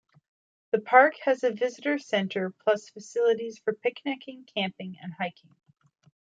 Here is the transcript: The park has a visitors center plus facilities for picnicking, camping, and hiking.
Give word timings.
The 0.71 0.79
park 0.81 1.13
has 1.25 1.43
a 1.43 1.51
visitors 1.51 2.07
center 2.07 2.49
plus 2.49 2.89
facilities 2.89 3.59
for 3.59 3.71
picnicking, 3.73 4.45
camping, 4.45 4.97
and 4.99 5.13
hiking. 5.13 5.55